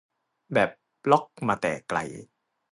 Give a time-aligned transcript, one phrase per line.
[0.53, 0.71] แบบ
[1.11, 1.99] ล็อกมาแต่ไกล